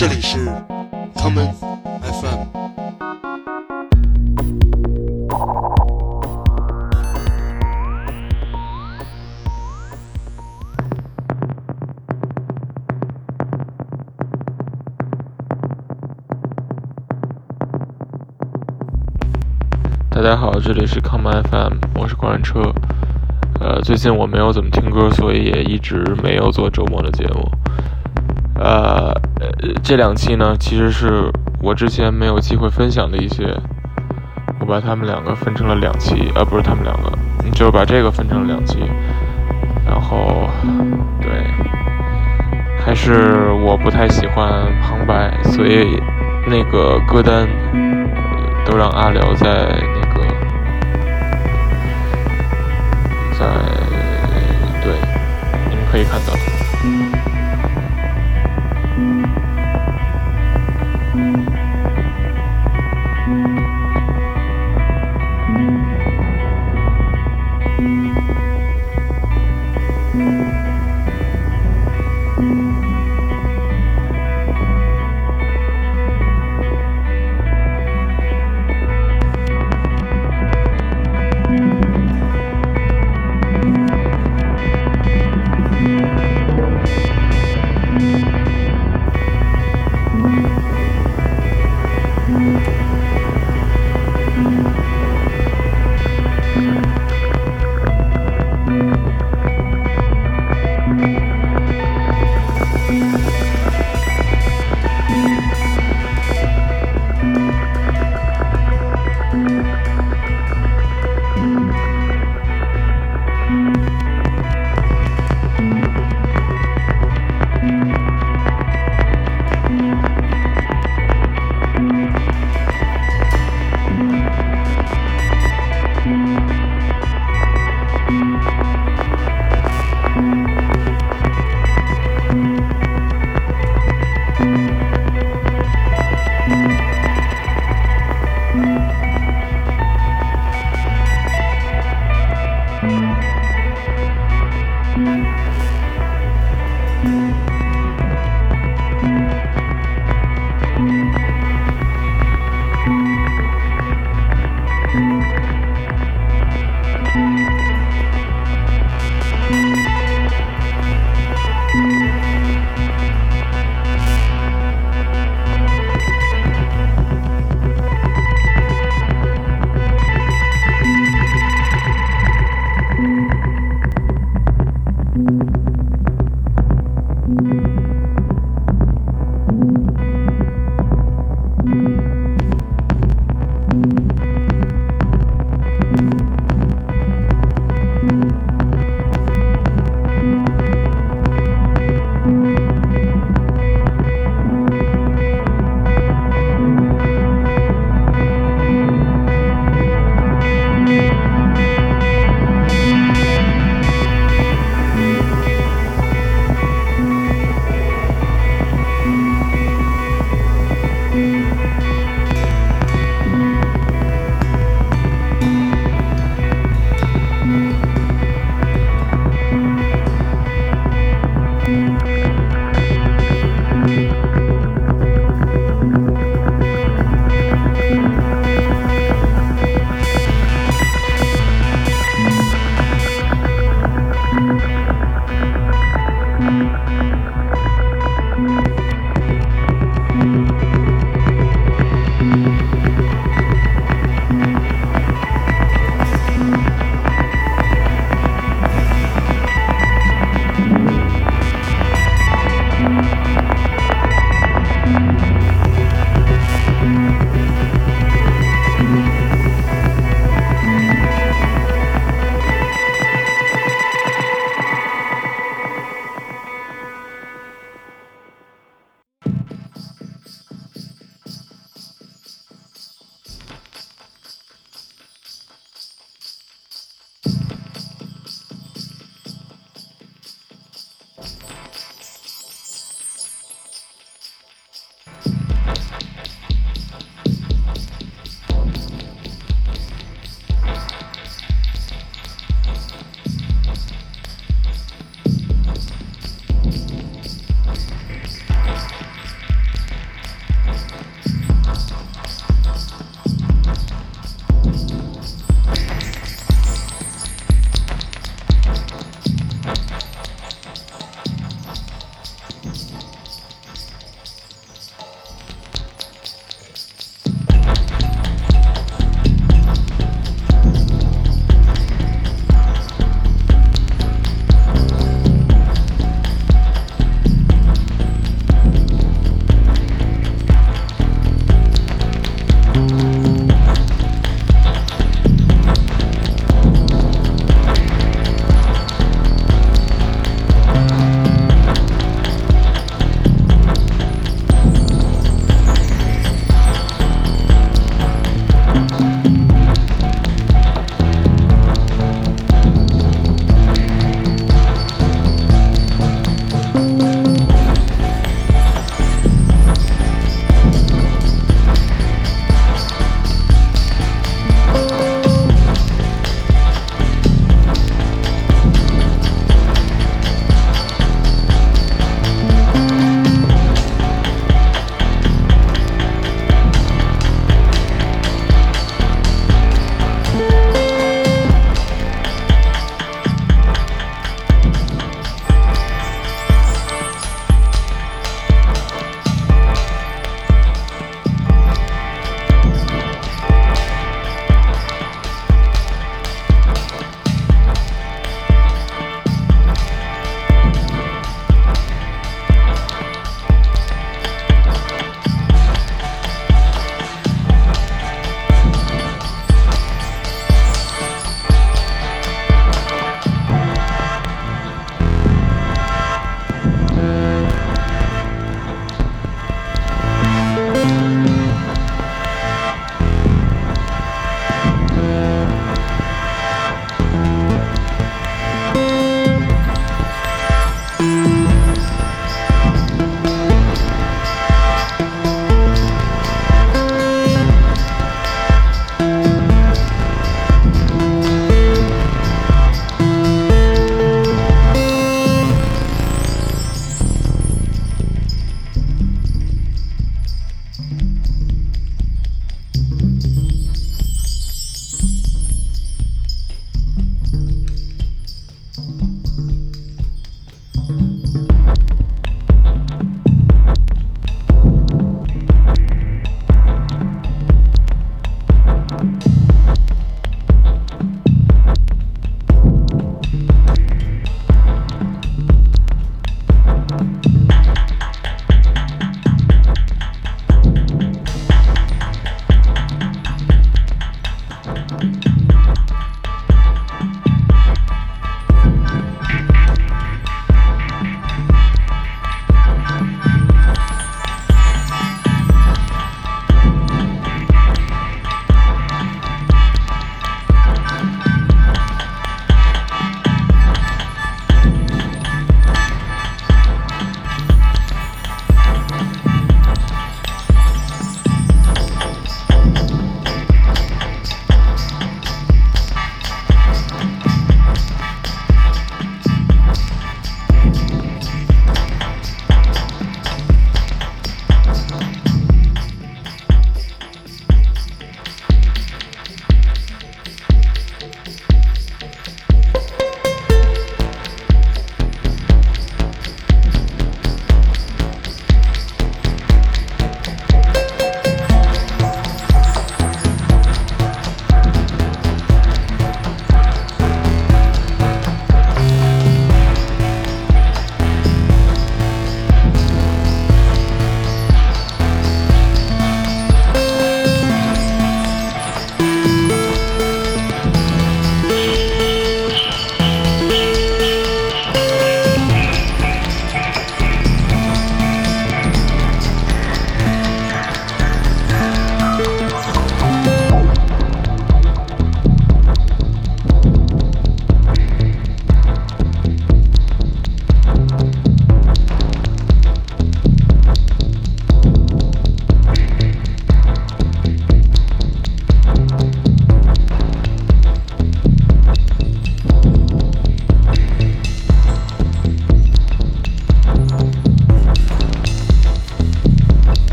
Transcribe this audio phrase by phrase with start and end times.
[0.00, 0.38] 这里是
[1.14, 1.52] common
[2.00, 2.46] FM。
[20.10, 22.62] 大家好，这里是 common FM，我是观车。
[23.60, 27.50] 呃，最近我没有怎么听歌，所以也一直没有做周末的节目。
[28.54, 29.12] 呃
[29.82, 31.30] 这两期呢，其实是
[31.62, 33.56] 我之前没有机会分享的一些，
[34.60, 37.12] 我把他们两个分成了两期，呃，不是他们两个，
[37.52, 38.78] 就是把这个分成了两期。
[39.86, 40.48] 然后，
[41.20, 41.30] 对，
[42.78, 44.48] 还是我不太喜欢
[44.80, 46.00] 旁白，所以
[46.46, 47.48] 那个歌单
[48.64, 50.20] 都让阿辽在那个，
[53.38, 53.46] 在
[54.82, 54.92] 对，
[55.68, 56.49] 你们可以看到。